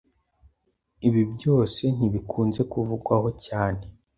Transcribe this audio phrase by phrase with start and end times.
[1.07, 3.83] Ibi byose ntibikunze kuvugwaho cyane